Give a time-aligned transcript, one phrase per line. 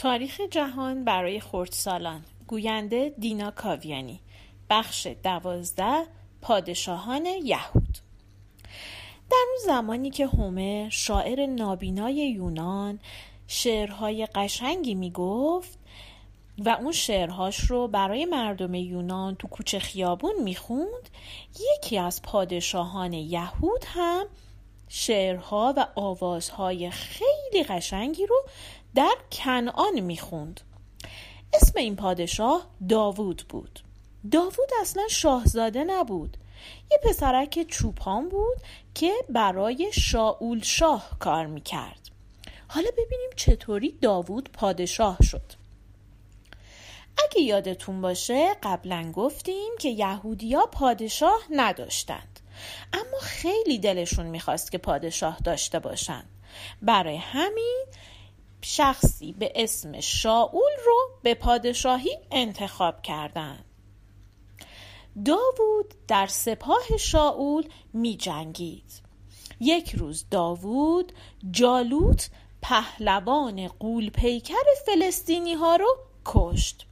[0.00, 2.24] تاریخ جهان برای خردسالان.
[2.46, 4.20] گوینده دینا کاویانی.
[4.70, 6.06] بخش دوازده
[6.42, 7.98] پادشاهان یهود.
[9.30, 12.98] در اون زمانی که هومر شاعر نابینای یونان
[13.46, 15.78] شعرهای قشنگی می‌گفت
[16.58, 21.10] و اون شعرهاش رو برای مردم یونان تو کوچه خیابون می‌خوند
[21.74, 24.26] یکی از پادشاهان یهود هم
[24.88, 28.42] شعرها و آوازهای خیلی قشنگی رو
[28.94, 30.60] در کنعان می‌خوند.
[31.54, 33.80] اسم این پادشاه داوود بود.
[34.30, 36.36] داوود اصلا شاهزاده نبود.
[36.90, 38.56] یه پسرک چوپان بود
[38.94, 42.10] که برای شاول شاه کار می‌کرد.
[42.68, 45.52] حالا ببینیم چطوری داوود پادشاه شد.
[47.24, 52.40] اگه یادتون باشه قبلا گفتیم که یهودیا پادشاه نداشتند.
[52.92, 56.28] اما خیلی دلشون می‌خواست که پادشاه داشته باشند
[56.82, 57.84] برای همین
[58.62, 63.64] شخصی به اسم شاول رو به پادشاهی انتخاب کردند.
[65.24, 69.00] داوود در سپاه شاول می جنگید
[69.60, 71.12] یک روز داوود
[71.50, 72.30] جالوت
[72.62, 74.54] پهلوان قول پیکر
[74.86, 76.86] فلسطینی ها رو کشت.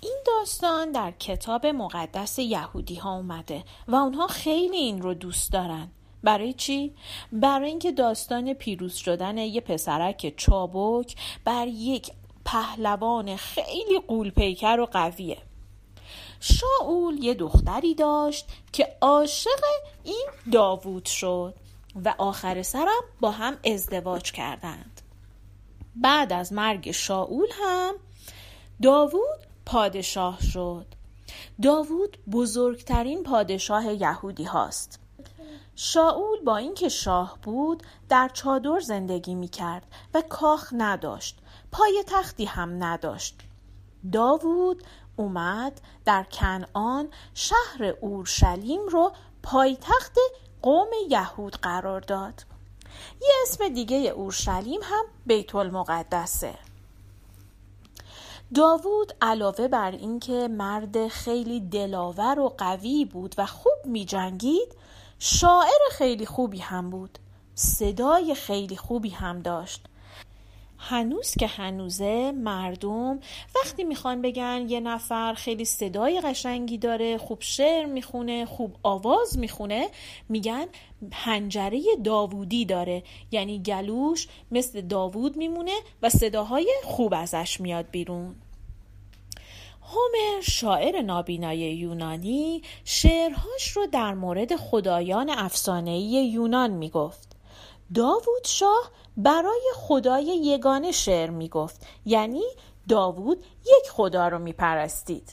[0.00, 5.88] این داستان در کتاب مقدس یهودی ها اومده و اونها خیلی این رو دوست دارن.
[6.28, 6.94] برای چی؟
[7.32, 12.10] برای اینکه داستان پیروز شدن یه پسرک چابک بر یک
[12.44, 15.38] پهلوان خیلی قولپیکر و قویه.
[16.40, 19.64] شاول یه دختری داشت که عاشق
[20.04, 21.54] این داوود شد
[22.04, 25.00] و آخر سرم با هم ازدواج کردند.
[25.96, 27.94] بعد از مرگ شاول هم
[28.82, 30.86] داوود پادشاه شد.
[31.62, 35.07] داوود بزرگترین پادشاه یهودی هاست.
[35.76, 41.38] شاول با اینکه شاه بود در چادر زندگی می کرد و کاخ نداشت
[41.72, 43.40] پای تختی هم نداشت.
[44.12, 44.82] داوود
[45.16, 49.12] اومد در کنعان شهر اورشلیم رو
[49.42, 50.18] پایتخت
[50.62, 52.44] قوم یهود قرار داد.
[53.20, 56.54] یه اسم دیگه اورشلیم هم بیت المقدسه.
[58.54, 64.74] داوود علاوه بر اینکه مرد خیلی دلاور و قوی بود و خوب می جنگید
[65.18, 67.18] شاعر خیلی خوبی هم بود.
[67.54, 69.84] صدای خیلی خوبی هم داشت.
[70.78, 73.20] هنوز که هنوزه مردم
[73.56, 79.88] وقتی می‌خوان بگن یه نفر خیلی صدای قشنگی داره خوب شعر می‌خونه خوب آواز می‌خونه
[80.28, 80.66] میگن
[81.10, 83.02] پنجره داوودی داره.
[83.30, 88.34] یعنی گلوش مثل داوود میمونه و صداهای خوب ازش میاد بیرون.
[89.90, 97.36] هومر شاعر نابینای یونانی شعرهاش رو در مورد خدایان افسانه‌ای یونان می‌گفت.
[97.94, 102.44] داوود شاه برای خدای یگانه شعر می‌گفت یعنی
[102.88, 105.32] داوود یک خدا رو میپرستید.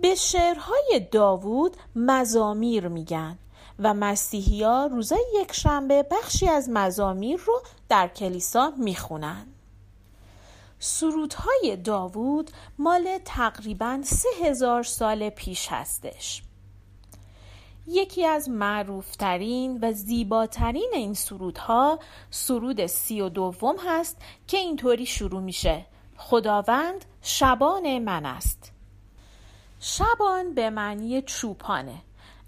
[0.00, 3.38] به شعرهای داوود مزامیر میگن
[3.78, 9.46] و مسیحی ها روزای یک شنبه بخشی از مزامیر رو در کلیسا می‌خونن.
[10.78, 16.42] سرودهای داوود مال تقریبا سه هزار سال پیش هستش.
[17.86, 21.98] یکی از معروفترین و زیباترین این سرودها
[22.30, 24.16] سرود سی و دوم هست
[24.46, 25.86] که اینطوری شروع میشه.
[26.16, 28.72] خداوند شبان من است.
[29.80, 32.02] شبان به معنی چوپانه.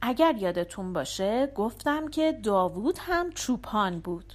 [0.00, 4.34] اگر یادتون باشه گفتم که داوود هم چوپان بود.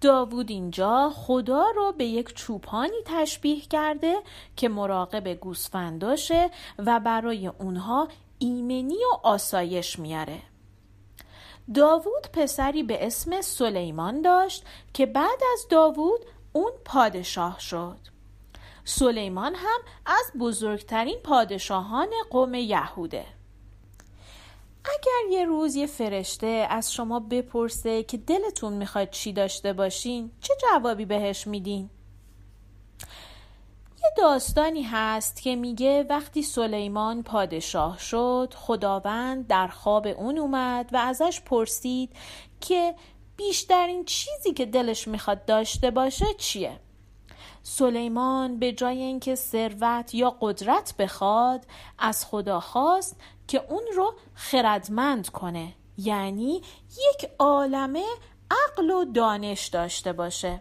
[0.00, 4.16] داوود اینجا خدا رو به یک چوپانی تشبیه کرده
[4.56, 8.08] که مراقب گوسفنداشه و برای اونها
[8.38, 10.42] ایمنی و آسایش میاره.
[11.74, 14.64] داوود پسری به اسم سلیمان داشت
[14.94, 16.20] که بعد از داوود
[16.52, 17.98] اون پادشاه شد.
[18.84, 23.37] سلیمان هم از بزرگترین پادشاهان قوم یهوده.
[24.88, 30.54] اگر یه روز یه فرشته از شما بپرسه که دلتون می‌خواد چی داشته باشین چه
[30.62, 31.90] جوابی بهش میدین؟
[34.02, 40.96] یه داستانی هست که میگه وقتی سلیمان پادشاه شد خداوند در خواب اون اومد و
[40.96, 42.10] ازش پرسید
[42.60, 42.94] که
[43.36, 46.80] بیشترین چیزی که دلش می‌خواد داشته باشه چیه؟
[47.68, 51.66] سلیمان به جای اینکه ثروت یا قدرت بخواد
[51.98, 53.16] از خدا خواست
[53.48, 55.74] که اون رو خردمند کنه.
[55.98, 58.04] یعنی یک عالمه
[58.50, 60.60] عقل و دانش داشته باشه.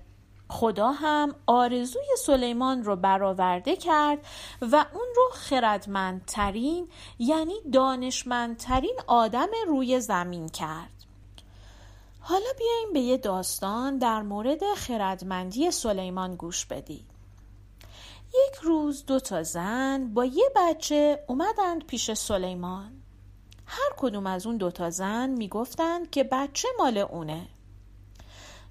[0.49, 4.25] خدا هم آرزوی سلیمان رو برآورده کرد
[4.61, 6.89] و اون رو خردمندترین
[7.19, 10.96] یعنی دانشمندترین آدم روی زمین کرد.
[12.29, 17.05] حالا بیایم به یه داستان در مورد خردمندی سلیمان گوش بدید.
[18.27, 22.91] یک روز دو تا زن با یه بچه اومدند پیش سلیمان.
[23.65, 27.47] هر کدوم از اون دو تا زن می‌گفتند که بچه مال اونه.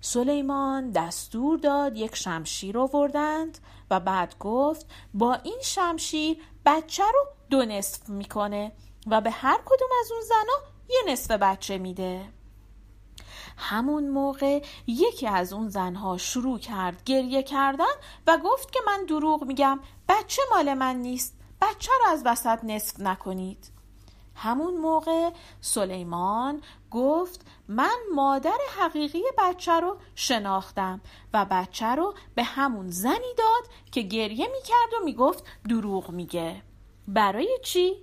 [0.01, 3.59] سلیمان دستور داد یک شمشیر آوردند
[3.91, 8.73] و بعد گفت با این شمشیر بچه رو دو نصف می‌کنه
[9.07, 12.36] و به هر کدوم از اون زنا یه نصف بچه میده
[13.57, 17.95] همون موقع یکی از اون زنها شروع کرد گریه کردن
[18.27, 19.81] و گفت که من دروغ میگم.
[20.09, 21.37] بچه مال من نیست.
[21.63, 23.71] بچه رو از وسط نصف نکنید.
[24.35, 25.31] همون موقع
[25.61, 31.01] سلیمان گفت من مادر حقیقی بچه رو شناختم
[31.33, 36.63] و بچه رو به همون زنی داد که گریه می‌کرد و می‌گفت دروغ میگه.
[37.09, 37.97] برای چی؟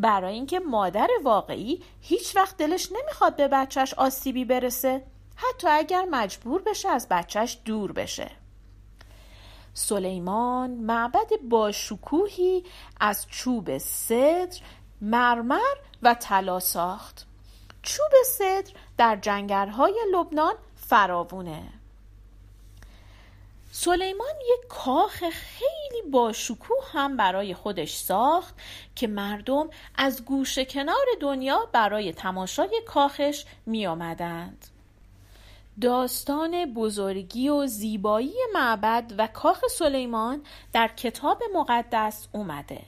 [0.00, 5.02] برای اینکه مادر واقعی هیچ وقت دلش نمی‌خواد به بچهش آسیبی برسه
[5.36, 8.30] حتی اگر مجبور بشه از بچهش دور بشه.
[9.74, 12.64] سلیمان معبد با شکوهی
[13.00, 14.60] از چوب صدر
[15.00, 17.26] مرمر و طلا ساخت.
[17.82, 21.79] چوب صدر در جنگرهای لبنان فراوونه.
[23.84, 28.54] سلیمان یک کاخ خیلی با شکوه هم برای خودش ساخت
[28.94, 34.66] که مردم از گوش کنار دنیا برای تماشای کاخش می آمدند.
[35.80, 40.42] داستان بزرگی و زیبایی معبد و کاخ سلیمان
[40.72, 42.82] در کتاب مقدس اومده.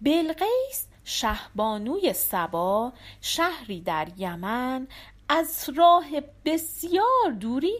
[0.00, 4.88] بلقیس شهبانوی سبا شهری در یمن
[5.28, 6.06] از راه
[6.44, 7.78] بسیار دوری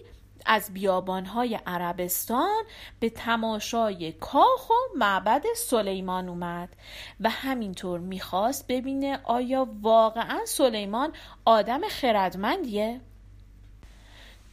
[0.48, 2.64] از بیابانهای عربستان
[3.00, 6.68] به تماشای کاخ و معبد سلیمان اومد
[7.20, 11.12] و همینطور می‌خواست ببینه آیا واقعا سلیمان
[11.44, 13.00] آدم خردمندیه؟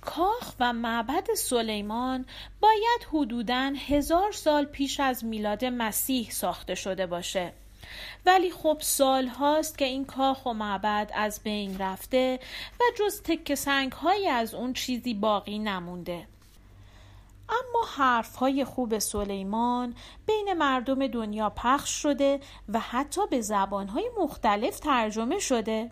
[0.02, 2.26] کاخ و معبد سلیمان
[2.62, 7.54] باید حدوداً هزار سال پیش از میلاد مسیح ساخته شده باشه
[8.26, 12.40] ولی خب سال هاست که این کاخ و معبد از بین رفته
[12.80, 16.28] و جز تک سنگ های از اون چیزی باقی نمونده
[17.50, 19.96] اما حرف های خوب سلیمان
[20.26, 22.40] بین مردم دنیا پخش شده
[22.70, 25.92] و حتی به زبان های مختلف ترجمه شده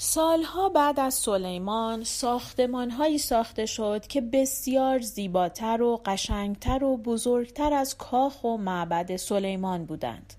[0.00, 7.72] سالها بعد از سلیمان ساختمان هایی ساخته شد که بسیار زیباتر و قشنگتر و بزرگتر
[7.72, 10.34] از کاخ و معبد سلیمان بودند.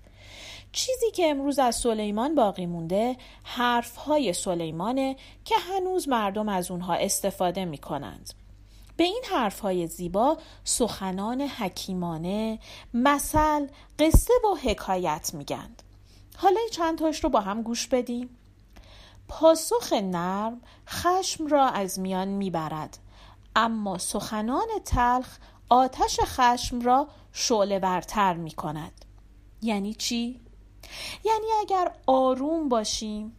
[0.72, 6.94] چیزی که امروز از سلیمان باقی مونده حرف های سلیمانه که هنوز مردم از اونها
[6.94, 8.30] استفاده می کنند.
[8.96, 12.58] به این حرف های زیبا سخنان حکیمانه،
[12.94, 13.66] مثل،
[13.98, 15.82] قصه و حکایت میگند.
[16.36, 18.36] حالا چند تاش رو با هم گوش بدیم.
[19.28, 22.98] پاسخ نرم خشم را از میان می‌برد
[23.56, 25.38] اما سخنان تلخ
[25.68, 29.04] آتش خشم را شعله برتر می کند
[29.62, 30.40] یعنی چی؟
[31.24, 33.36] یعنی اگر آروم باشیم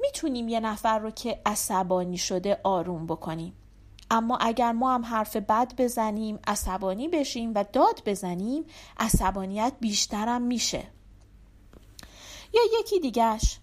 [0.00, 3.54] می‌تونیم یه نفر رو که عصبانی شده آروم بکنیم.
[4.10, 8.64] اما اگر ما هم حرف بد بزنیم عصبانی بشیم و داد بزنیم
[8.98, 10.84] عصبانیت بیشترم میشه.
[12.54, 13.58] یا یکی دیگهش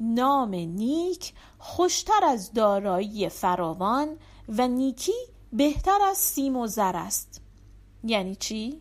[0.00, 4.16] نام نیک خوشتر از دارایی فراوان
[4.48, 7.40] و نیکی بهتر از سیم و زر است.
[8.04, 8.80] یعنی چی؟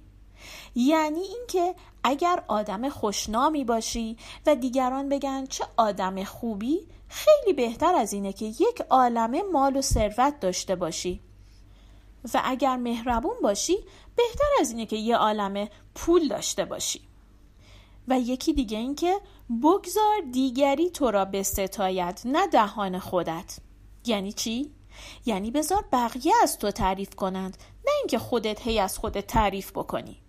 [0.75, 8.13] یعنی اینکه اگر آدم خوشنامی باشی و دیگران بگن چه آدم خوبی خیلی بهتر از
[8.13, 11.21] اینه که یک عالمه مال و ثروت داشته باشی.
[12.33, 13.77] و اگر مهربون باشی
[14.15, 17.01] بهتر از اینه که یه عالمه پول داشته باشی.
[18.07, 19.19] و یکی دیگه این که
[19.63, 23.57] بگذار دیگری تو را ستایت نه دهان خودت.
[24.05, 24.71] یعنی چی؟
[25.25, 30.21] یعنی بذار بقیه از تو تعریف کنند نه اینکه خودت هی از خودت تعریف بکنی.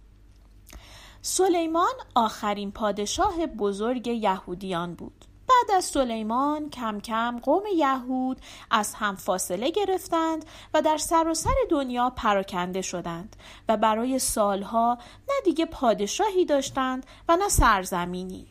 [1.22, 5.24] سلیمان آخرین پادشاه بزرگ یهودیان بود.
[5.48, 11.54] بعد از سلیمان کم کم قوم یهود از هم فاصله گرفتند و در سراسر سر
[11.70, 13.36] دنیا پراکنده شدند
[13.68, 14.98] و برای سالها
[15.28, 18.46] نه دیگه پادشاهی داشتند و نه سرزمینی.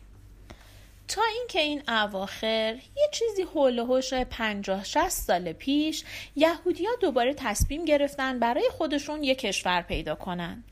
[1.08, 6.04] تا اینکه این اواخر یه چیزی حول و حوش 50 60 سال پیش
[6.36, 10.64] یهودیا دوباره تصمیم گرفتن برای خودشون یه کشور پیدا کنن.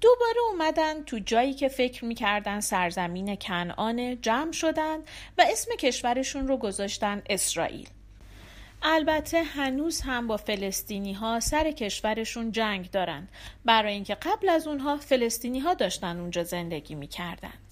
[0.00, 4.98] دوباره اومدن تو جایی که فکر می‌کردن سرزمین کنعان جمع شدن
[5.38, 7.88] و اسم کشورشون رو گذاشتن اسرائیل.
[8.82, 13.28] البته هنوز هم با فلسطینی ها سر کشورشون جنگ دارن.
[13.64, 17.65] برای اینکه قبل از اونها فلسطینی ها داشتن اونجا زندگی می‌کردند